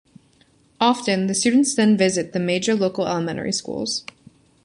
Often, 0.79 1.27
the 1.27 1.35
students 1.35 1.75
then 1.75 1.95
visit 1.95 2.33
the 2.33 2.39
major 2.39 2.73
local 2.73 3.07
elementary 3.07 3.51
schools. 3.51 4.03